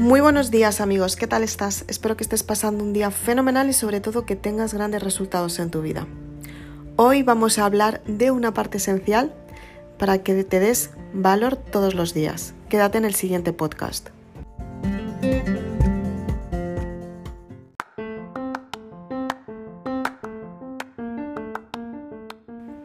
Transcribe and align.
Muy 0.00 0.22
buenos 0.22 0.50
días 0.50 0.80
amigos, 0.80 1.14
¿qué 1.14 1.26
tal 1.26 1.42
estás? 1.42 1.84
Espero 1.86 2.16
que 2.16 2.22
estés 2.22 2.42
pasando 2.42 2.82
un 2.82 2.94
día 2.94 3.10
fenomenal 3.10 3.68
y 3.68 3.74
sobre 3.74 4.00
todo 4.00 4.24
que 4.24 4.34
tengas 4.34 4.72
grandes 4.72 5.02
resultados 5.02 5.58
en 5.58 5.70
tu 5.70 5.82
vida. 5.82 6.06
Hoy 6.96 7.22
vamos 7.22 7.58
a 7.58 7.66
hablar 7.66 8.00
de 8.06 8.30
una 8.30 8.54
parte 8.54 8.78
esencial 8.78 9.34
para 9.98 10.22
que 10.22 10.42
te 10.42 10.58
des 10.58 10.88
valor 11.12 11.56
todos 11.56 11.92
los 11.92 12.14
días. 12.14 12.54
Quédate 12.70 12.96
en 12.96 13.04
el 13.04 13.14
siguiente 13.14 13.52
podcast. 13.52 14.08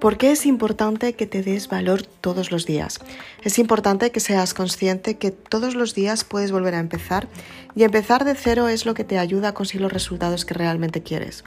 ¿Por 0.05 0.19
qué 0.19 0.31
es 0.31 0.45
importante 0.45 1.13
que 1.13 1.25
te 1.25 1.41
des 1.41 1.67
valor 1.67 2.03
todos 2.03 2.51
los 2.51 2.67
días? 2.67 2.99
Es 3.43 3.57
importante 3.57 4.11
que 4.11 4.19
seas 4.19 4.53
consciente 4.53 5.17
que 5.17 5.31
todos 5.31 5.73
los 5.73 5.95
días 5.95 6.23
puedes 6.23 6.51
volver 6.51 6.75
a 6.75 6.79
empezar 6.79 7.27
y 7.75 7.85
empezar 7.85 8.23
de 8.23 8.35
cero 8.35 8.67
es 8.67 8.85
lo 8.85 8.93
que 8.93 9.03
te 9.03 9.17
ayuda 9.17 9.47
a 9.47 9.53
conseguir 9.55 9.81
los 9.81 9.91
resultados 9.91 10.45
que 10.45 10.53
realmente 10.53 11.01
quieres. 11.01 11.43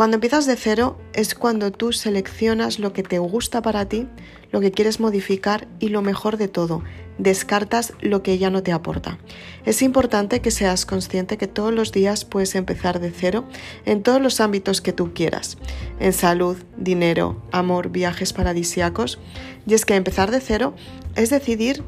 Cuando 0.00 0.14
empiezas 0.14 0.46
de 0.46 0.56
cero 0.56 0.98
es 1.12 1.34
cuando 1.34 1.72
tú 1.72 1.92
seleccionas 1.92 2.78
lo 2.78 2.94
que 2.94 3.02
te 3.02 3.18
gusta 3.18 3.60
para 3.60 3.84
ti, 3.84 4.08
lo 4.50 4.62
que 4.62 4.72
quieres 4.72 4.98
modificar 4.98 5.68
y 5.78 5.90
lo 5.90 6.00
mejor 6.00 6.38
de 6.38 6.48
todo, 6.48 6.82
descartas 7.18 7.92
lo 8.00 8.22
que 8.22 8.38
ya 8.38 8.48
no 8.48 8.62
te 8.62 8.72
aporta. 8.72 9.18
Es 9.66 9.82
importante 9.82 10.40
que 10.40 10.50
seas 10.50 10.86
consciente 10.86 11.36
que 11.36 11.48
todos 11.48 11.74
los 11.74 11.92
días 11.92 12.24
puedes 12.24 12.54
empezar 12.54 12.98
de 12.98 13.10
cero 13.10 13.44
en 13.84 14.02
todos 14.02 14.22
los 14.22 14.40
ámbitos 14.40 14.80
que 14.80 14.94
tú 14.94 15.12
quieras, 15.12 15.58
en 15.98 16.14
salud, 16.14 16.56
dinero, 16.78 17.42
amor, 17.52 17.90
viajes 17.90 18.32
paradisiacos. 18.32 19.18
Y 19.66 19.74
es 19.74 19.84
que 19.84 19.96
empezar 19.96 20.30
de 20.30 20.40
cero 20.40 20.74
es 21.14 21.28
decidir 21.28 21.84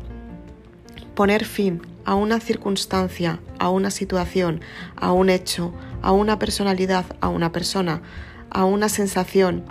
poner 1.14 1.46
fin 1.46 1.80
a 2.04 2.14
una 2.14 2.40
circunstancia, 2.40 3.40
a 3.58 3.70
una 3.70 3.90
situación, 3.90 4.60
a 4.96 5.12
un 5.12 5.30
hecho, 5.30 5.72
a 6.02 6.12
una 6.12 6.38
personalidad, 6.38 7.06
a 7.20 7.28
una 7.28 7.52
persona, 7.52 8.02
a 8.50 8.64
una 8.64 8.88
sensación, 8.88 9.64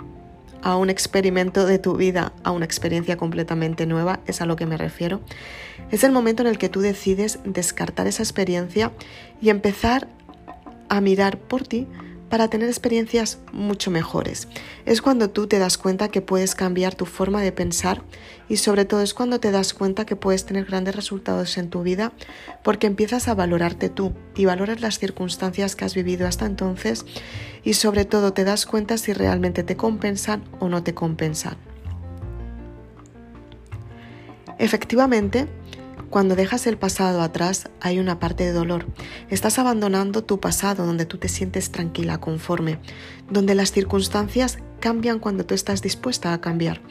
a 0.62 0.76
un 0.76 0.90
experimento 0.90 1.66
de 1.66 1.78
tu 1.78 1.96
vida, 1.96 2.32
a 2.44 2.50
una 2.50 2.64
experiencia 2.64 3.16
completamente 3.16 3.86
nueva, 3.86 4.20
es 4.26 4.40
a 4.40 4.46
lo 4.46 4.56
que 4.56 4.66
me 4.66 4.76
refiero. 4.76 5.20
Es 5.90 6.04
el 6.04 6.12
momento 6.12 6.42
en 6.42 6.48
el 6.48 6.58
que 6.58 6.68
tú 6.68 6.80
decides 6.80 7.38
descartar 7.44 8.06
esa 8.06 8.22
experiencia 8.22 8.92
y 9.40 9.50
empezar 9.50 10.08
a 10.88 11.00
mirar 11.00 11.38
por 11.38 11.66
ti 11.66 11.86
para 12.32 12.48
tener 12.48 12.70
experiencias 12.70 13.40
mucho 13.52 13.90
mejores. 13.90 14.48
Es 14.86 15.02
cuando 15.02 15.28
tú 15.28 15.48
te 15.48 15.58
das 15.58 15.76
cuenta 15.76 16.08
que 16.08 16.22
puedes 16.22 16.54
cambiar 16.54 16.94
tu 16.94 17.04
forma 17.04 17.42
de 17.42 17.52
pensar 17.52 18.00
y 18.48 18.56
sobre 18.56 18.86
todo 18.86 19.02
es 19.02 19.12
cuando 19.12 19.38
te 19.38 19.50
das 19.50 19.74
cuenta 19.74 20.06
que 20.06 20.16
puedes 20.16 20.46
tener 20.46 20.64
grandes 20.64 20.96
resultados 20.96 21.58
en 21.58 21.68
tu 21.68 21.82
vida 21.82 22.14
porque 22.64 22.86
empiezas 22.86 23.28
a 23.28 23.34
valorarte 23.34 23.90
tú 23.90 24.14
y 24.34 24.46
valoras 24.46 24.80
las 24.80 24.98
circunstancias 24.98 25.76
que 25.76 25.84
has 25.84 25.94
vivido 25.94 26.26
hasta 26.26 26.46
entonces 26.46 27.04
y 27.64 27.74
sobre 27.74 28.06
todo 28.06 28.32
te 28.32 28.44
das 28.44 28.64
cuenta 28.64 28.96
si 28.96 29.12
realmente 29.12 29.62
te 29.62 29.76
compensan 29.76 30.42
o 30.58 30.70
no 30.70 30.82
te 30.82 30.94
compensan. 30.94 31.58
Efectivamente, 34.56 35.48
cuando 36.12 36.36
dejas 36.36 36.66
el 36.66 36.76
pasado 36.76 37.22
atrás 37.22 37.70
hay 37.80 37.98
una 37.98 38.20
parte 38.20 38.44
de 38.44 38.52
dolor. 38.52 38.84
Estás 39.30 39.58
abandonando 39.58 40.22
tu 40.22 40.40
pasado 40.40 40.84
donde 40.84 41.06
tú 41.06 41.16
te 41.16 41.26
sientes 41.26 41.72
tranquila, 41.72 42.20
conforme, 42.20 42.78
donde 43.30 43.54
las 43.54 43.72
circunstancias 43.72 44.58
cambian 44.78 45.20
cuando 45.20 45.46
tú 45.46 45.54
estás 45.54 45.80
dispuesta 45.80 46.34
a 46.34 46.40
cambiar, 46.42 46.82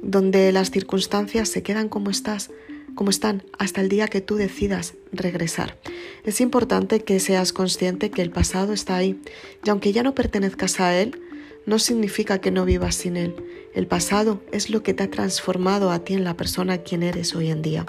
donde 0.00 0.52
las 0.52 0.70
circunstancias 0.70 1.48
se 1.48 1.64
quedan 1.64 1.88
como 1.88 2.08
estás, 2.10 2.52
como 2.94 3.10
están 3.10 3.42
hasta 3.58 3.80
el 3.80 3.88
día 3.88 4.06
que 4.06 4.20
tú 4.20 4.36
decidas 4.36 4.94
regresar. 5.10 5.76
Es 6.24 6.40
importante 6.40 7.02
que 7.02 7.18
seas 7.18 7.52
consciente 7.52 8.12
que 8.12 8.22
el 8.22 8.30
pasado 8.30 8.72
está 8.72 8.94
ahí 8.94 9.20
y 9.64 9.70
aunque 9.70 9.92
ya 9.92 10.04
no 10.04 10.14
pertenezcas 10.14 10.78
a 10.78 10.96
él, 10.96 11.20
no 11.66 11.80
significa 11.80 12.40
que 12.40 12.52
no 12.52 12.64
vivas 12.64 12.94
sin 12.94 13.16
él. 13.16 13.34
El 13.74 13.88
pasado 13.88 14.40
es 14.52 14.70
lo 14.70 14.84
que 14.84 14.94
te 14.94 15.02
ha 15.02 15.10
transformado 15.10 15.90
a 15.90 16.04
ti 16.04 16.14
en 16.14 16.22
la 16.22 16.36
persona 16.36 16.78
quien 16.78 17.02
eres 17.02 17.34
hoy 17.34 17.50
en 17.50 17.60
día. 17.60 17.84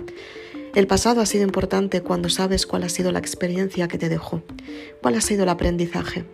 El 0.76 0.86
pasado 0.86 1.22
ha 1.22 1.26
sido 1.26 1.44
importante 1.44 2.02
cuando 2.02 2.30
sabes 2.30 2.68
cuál 2.68 2.84
ha 2.84 2.90
sido 2.90 3.12
la 3.12 3.20
experiencia 3.20 3.88
que 3.88 3.98
te 3.98 4.08
dejó, 4.08 4.44
cuál 5.02 5.16
ha 5.16 5.22
sido 5.22 5.44
el 5.44 5.50
aprendizaje. 5.50 6.26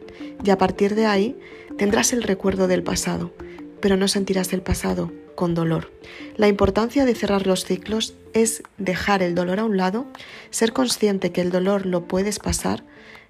Y 0.43 0.49
a 0.49 0.57
partir 0.57 0.95
de 0.95 1.05
ahí 1.05 1.37
tendrás 1.77 2.11
el 2.11 2.21
recuerdo 2.21 2.67
del 2.67 2.83
pasado, 2.83 3.33
pero 3.79 3.95
no 3.95 4.07
sentirás 4.07 4.51
el 4.51 4.61
pasado 4.61 5.11
con 5.35 5.53
dolor. 5.53 5.91
La 6.35 6.49
importancia 6.49 7.05
de 7.05 7.15
cerrar 7.15 7.47
los 7.47 7.63
ciclos 7.63 8.15
es 8.33 8.63
dejar 8.77 9.23
el 9.23 9.35
dolor 9.35 9.59
a 9.59 9.65
un 9.65 9.77
lado, 9.77 10.05
ser 10.49 10.73
consciente 10.73 11.31
que 11.31 11.41
el 11.41 11.51
dolor 11.51 11.85
lo 11.85 12.05
puedes 12.05 12.39
pasar, 12.39 12.83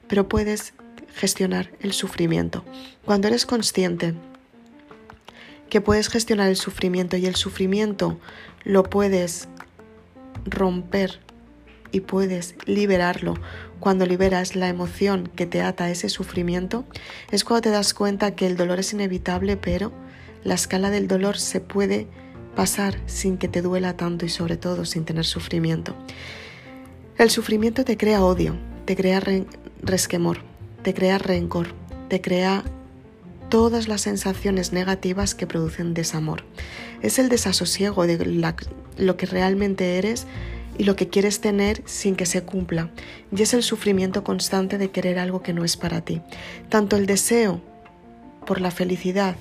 pero 0.07 0.27
puedes 0.27 0.73
gestionar 1.13 1.71
el 1.81 1.93
sufrimiento. 1.93 2.63
Cuando 3.05 3.27
eres 3.27 3.45
consciente 3.45 4.15
que 5.69 5.81
puedes 5.81 6.09
gestionar 6.09 6.49
el 6.49 6.55
sufrimiento 6.55 7.15
y 7.17 7.25
el 7.25 7.35
sufrimiento 7.35 8.19
lo 8.63 8.83
puedes 8.83 9.47
romper 10.45 11.19
y 11.91 12.01
puedes 12.01 12.55
liberarlo 12.65 13.35
cuando 13.79 14.05
liberas 14.05 14.55
la 14.55 14.69
emoción 14.69 15.27
que 15.35 15.45
te 15.45 15.61
ata 15.61 15.85
a 15.85 15.91
ese 15.91 16.09
sufrimiento, 16.09 16.85
es 17.31 17.43
cuando 17.43 17.61
te 17.61 17.69
das 17.69 17.93
cuenta 17.93 18.35
que 18.35 18.47
el 18.47 18.57
dolor 18.57 18.79
es 18.79 18.93
inevitable, 18.93 19.57
pero 19.57 19.91
la 20.43 20.55
escala 20.55 20.89
del 20.89 21.07
dolor 21.07 21.37
se 21.37 21.59
puede 21.61 22.07
pasar 22.55 22.99
sin 23.05 23.37
que 23.37 23.47
te 23.47 23.61
duela 23.61 23.97
tanto 23.97 24.25
y 24.25 24.29
sobre 24.29 24.57
todo 24.57 24.85
sin 24.85 25.05
tener 25.05 25.25
sufrimiento. 25.25 25.95
El 27.17 27.29
sufrimiento 27.29 27.85
te 27.85 27.97
crea 27.97 28.23
odio, 28.23 28.57
te 28.85 28.95
crea 28.95 29.21
resquemor, 29.81 30.39
te 30.83 30.93
crea 30.93 31.17
rencor, 31.17 31.67
te 32.09 32.21
crea 32.21 32.63
todas 33.49 33.87
las 33.87 34.01
sensaciones 34.01 34.73
negativas 34.73 35.35
que 35.35 35.47
producen 35.47 35.93
desamor. 35.93 36.43
Es 37.01 37.19
el 37.19 37.29
desasosiego 37.29 38.07
de 38.07 38.17
lo 38.97 39.17
que 39.17 39.25
realmente 39.25 39.97
eres 39.97 40.27
y 40.77 40.83
lo 40.83 40.95
que 40.95 41.07
quieres 41.07 41.41
tener 41.41 41.81
sin 41.85 42.15
que 42.15 42.25
se 42.25 42.43
cumpla. 42.43 42.89
Y 43.35 43.41
es 43.41 43.53
el 43.53 43.63
sufrimiento 43.63 44.23
constante 44.23 44.77
de 44.77 44.91
querer 44.91 45.19
algo 45.19 45.41
que 45.41 45.53
no 45.53 45.63
es 45.63 45.77
para 45.77 46.01
ti. 46.01 46.21
Tanto 46.69 46.95
el 46.95 47.05
deseo 47.05 47.61
por 48.45 48.61
la 48.61 48.71
felicidad 48.71 49.35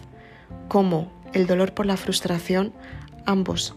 como 0.68 1.12
el 1.32 1.46
dolor 1.46 1.74
por 1.74 1.86
la 1.86 1.96
frustración, 1.96 2.72
ambos 3.26 3.74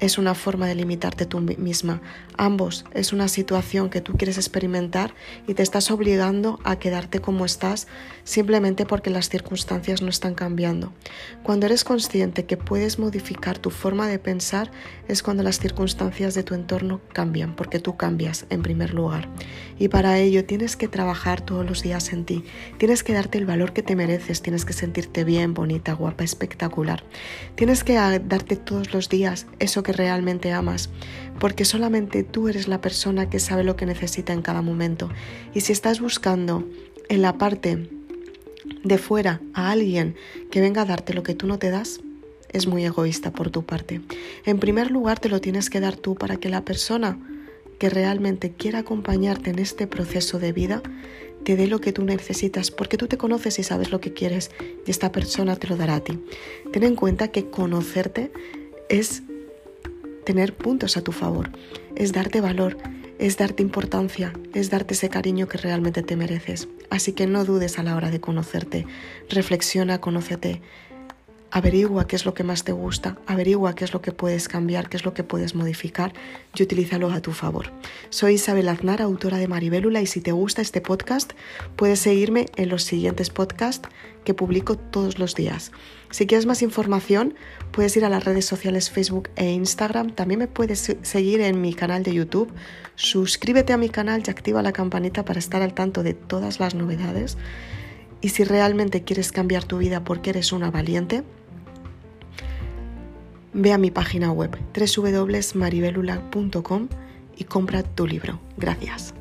es 0.00 0.16
una 0.16 0.34
forma 0.34 0.66
de 0.66 0.74
limitarte 0.74 1.26
tú 1.26 1.40
misma. 1.40 2.00
Ambos 2.40 2.86
es 2.94 3.12
una 3.12 3.28
situación 3.28 3.90
que 3.90 4.00
tú 4.00 4.14
quieres 4.14 4.38
experimentar 4.38 5.12
y 5.46 5.52
te 5.52 5.62
estás 5.62 5.90
obligando 5.90 6.58
a 6.64 6.78
quedarte 6.78 7.20
como 7.20 7.44
estás 7.44 7.86
simplemente 8.24 8.86
porque 8.86 9.10
las 9.10 9.28
circunstancias 9.28 10.00
no 10.00 10.08
están 10.08 10.34
cambiando. 10.34 10.94
Cuando 11.42 11.66
eres 11.66 11.84
consciente 11.84 12.46
que 12.46 12.56
puedes 12.56 12.98
modificar 12.98 13.58
tu 13.58 13.68
forma 13.68 14.08
de 14.08 14.18
pensar 14.18 14.70
es 15.06 15.22
cuando 15.22 15.42
las 15.42 15.58
circunstancias 15.58 16.32
de 16.32 16.42
tu 16.42 16.54
entorno 16.54 17.02
cambian, 17.12 17.54
porque 17.54 17.78
tú 17.78 17.98
cambias 17.98 18.46
en 18.48 18.62
primer 18.62 18.94
lugar. 18.94 19.28
Y 19.78 19.88
para 19.88 20.18
ello 20.18 20.46
tienes 20.46 20.76
que 20.76 20.88
trabajar 20.88 21.42
todos 21.42 21.66
los 21.66 21.82
días 21.82 22.10
en 22.14 22.24
ti. 22.24 22.42
Tienes 22.78 23.04
que 23.04 23.12
darte 23.12 23.36
el 23.36 23.44
valor 23.44 23.74
que 23.74 23.82
te 23.82 23.96
mereces, 23.96 24.40
tienes 24.40 24.64
que 24.64 24.72
sentirte 24.72 25.24
bien, 25.24 25.52
bonita, 25.52 25.92
guapa, 25.92 26.24
espectacular. 26.24 27.04
Tienes 27.54 27.84
que 27.84 27.96
darte 27.96 28.56
todos 28.56 28.94
los 28.94 29.10
días 29.10 29.46
eso 29.58 29.82
que 29.82 29.92
realmente 29.92 30.52
amas, 30.52 30.88
porque 31.40 31.64
solamente 31.64 32.22
tú 32.22 32.48
eres 32.48 32.68
la 32.68 32.80
persona 32.80 33.28
que 33.28 33.40
sabe 33.40 33.64
lo 33.64 33.74
que 33.74 33.86
necesita 33.86 34.32
en 34.32 34.42
cada 34.42 34.62
momento. 34.62 35.08
Y 35.54 35.62
si 35.62 35.72
estás 35.72 36.00
buscando 36.00 36.68
en 37.08 37.22
la 37.22 37.38
parte 37.38 37.88
de 38.84 38.98
fuera 38.98 39.40
a 39.54 39.70
alguien 39.70 40.14
que 40.50 40.60
venga 40.60 40.82
a 40.82 40.84
darte 40.84 41.14
lo 41.14 41.24
que 41.24 41.34
tú 41.34 41.46
no 41.48 41.58
te 41.58 41.70
das, 41.70 42.00
es 42.50 42.66
muy 42.66 42.84
egoísta 42.84 43.32
por 43.32 43.50
tu 43.50 43.64
parte. 43.64 44.02
En 44.44 44.58
primer 44.58 44.90
lugar, 44.90 45.18
te 45.18 45.28
lo 45.28 45.40
tienes 45.40 45.70
que 45.70 45.80
dar 45.80 45.96
tú 45.96 46.14
para 46.14 46.36
que 46.36 46.50
la 46.50 46.64
persona 46.64 47.18
que 47.78 47.88
realmente 47.88 48.52
quiera 48.52 48.80
acompañarte 48.80 49.50
en 49.50 49.58
este 49.58 49.86
proceso 49.86 50.38
de 50.38 50.52
vida 50.52 50.82
te 51.44 51.56
dé 51.56 51.66
lo 51.66 51.80
que 51.80 51.94
tú 51.94 52.04
necesitas, 52.04 52.70
porque 52.70 52.98
tú 52.98 53.06
te 53.06 53.16
conoces 53.16 53.58
y 53.58 53.62
sabes 53.62 53.90
lo 53.90 54.00
que 54.00 54.12
quieres 54.12 54.50
y 54.86 54.90
esta 54.90 55.10
persona 55.10 55.56
te 55.56 55.68
lo 55.68 55.76
dará 55.76 55.94
a 55.94 56.00
ti. 56.00 56.18
Ten 56.70 56.82
en 56.82 56.96
cuenta 56.96 57.28
que 57.28 57.48
conocerte 57.48 58.30
es 58.90 59.22
tener 60.30 60.54
puntos 60.54 60.96
a 60.96 61.02
tu 61.02 61.10
favor, 61.10 61.50
es 61.96 62.12
darte 62.12 62.40
valor, 62.40 62.78
es 63.18 63.36
darte 63.36 63.64
importancia, 63.64 64.32
es 64.54 64.70
darte 64.70 64.94
ese 64.94 65.08
cariño 65.08 65.48
que 65.48 65.58
realmente 65.58 66.04
te 66.04 66.14
mereces. 66.14 66.68
Así 66.88 67.14
que 67.14 67.26
no 67.26 67.44
dudes 67.44 67.80
a 67.80 67.82
la 67.82 67.96
hora 67.96 68.12
de 68.12 68.20
conocerte, 68.20 68.86
reflexiona, 69.28 70.00
conócete, 70.00 70.62
Averigua 71.52 72.06
qué 72.06 72.14
es 72.14 72.24
lo 72.26 72.32
que 72.32 72.44
más 72.44 72.62
te 72.62 72.70
gusta, 72.70 73.18
averigua 73.26 73.74
qué 73.74 73.82
es 73.82 73.92
lo 73.92 74.00
que 74.00 74.12
puedes 74.12 74.46
cambiar, 74.46 74.88
qué 74.88 74.96
es 74.96 75.04
lo 75.04 75.14
que 75.14 75.24
puedes 75.24 75.56
modificar 75.56 76.12
y 76.54 76.62
utilízalo 76.62 77.10
a 77.10 77.20
tu 77.20 77.32
favor. 77.32 77.72
Soy 78.08 78.34
Isabel 78.34 78.68
Aznar, 78.68 79.02
autora 79.02 79.36
de 79.36 79.48
Maribélula, 79.48 80.00
y 80.00 80.06
si 80.06 80.20
te 80.20 80.30
gusta 80.30 80.62
este 80.62 80.80
podcast, 80.80 81.32
puedes 81.74 81.98
seguirme 81.98 82.46
en 82.54 82.68
los 82.68 82.84
siguientes 82.84 83.30
podcasts 83.30 83.88
que 84.22 84.32
publico 84.32 84.78
todos 84.78 85.18
los 85.18 85.34
días. 85.34 85.72
Si 86.10 86.28
quieres 86.28 86.46
más 86.46 86.62
información, 86.62 87.34
puedes 87.72 87.96
ir 87.96 88.04
a 88.04 88.10
las 88.10 88.24
redes 88.24 88.44
sociales 88.44 88.88
Facebook 88.88 89.28
e 89.34 89.50
Instagram. 89.50 90.12
También 90.12 90.38
me 90.38 90.46
puedes 90.46 90.96
seguir 91.02 91.40
en 91.40 91.60
mi 91.60 91.74
canal 91.74 92.04
de 92.04 92.14
YouTube. 92.14 92.52
Suscríbete 92.94 93.72
a 93.72 93.76
mi 93.76 93.88
canal 93.88 94.22
y 94.24 94.30
activa 94.30 94.62
la 94.62 94.72
campanita 94.72 95.24
para 95.24 95.40
estar 95.40 95.62
al 95.62 95.74
tanto 95.74 96.04
de 96.04 96.14
todas 96.14 96.60
las 96.60 96.76
novedades. 96.76 97.38
Y 98.20 98.28
si 98.28 98.44
realmente 98.44 99.02
quieres 99.02 99.32
cambiar 99.32 99.64
tu 99.64 99.78
vida 99.78 100.04
porque 100.04 100.30
eres 100.30 100.52
una 100.52 100.70
valiente, 100.70 101.24
Ve 103.52 103.72
a 103.72 103.78
mi 103.78 103.90
página 103.90 104.30
web 104.32 104.56
www.maribelula.com 104.74 106.88
y 107.36 107.44
compra 107.44 107.82
tu 107.82 108.06
libro. 108.06 108.40
Gracias. 108.56 109.14